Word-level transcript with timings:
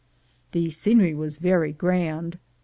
The 0.53 0.71
scenery 0.71 1.13
was 1.13 1.35
very 1.37 1.71
grand. 1.73 2.39